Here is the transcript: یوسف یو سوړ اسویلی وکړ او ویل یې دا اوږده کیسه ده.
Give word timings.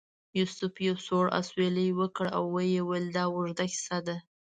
یوسف 0.39 0.73
یو 0.87 0.95
سوړ 1.05 1.25
اسویلی 1.39 1.87
وکړ 1.99 2.25
او 2.37 2.43
ویل 2.55 2.73
یې 2.75 3.01
دا 3.15 3.23
اوږده 3.33 3.65
کیسه 3.71 3.97
ده. 4.07 4.15